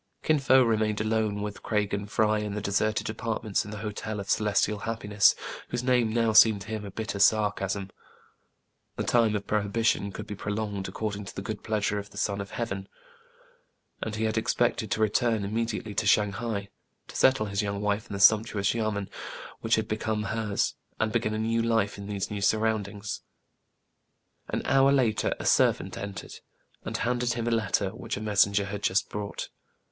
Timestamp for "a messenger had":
28.17-28.81